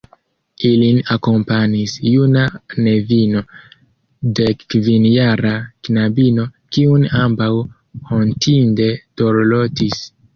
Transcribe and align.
Ilin 0.67 0.99
akompanis 1.15 1.91
juna 2.13 2.45
nevino, 2.85 3.43
dekkvinjara 4.39 5.51
knabino, 5.89 6.47
kiun 6.77 7.05
ambaŭ 7.25 7.51
hontinde 8.13 8.89
dorlotis. 9.23 10.03